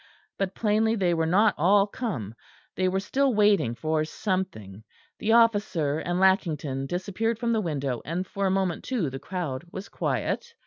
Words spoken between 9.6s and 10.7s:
was quiet.